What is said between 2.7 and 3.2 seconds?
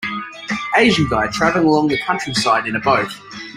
a boat.